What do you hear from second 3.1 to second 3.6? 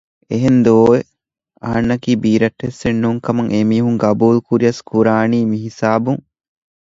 ކަމަށް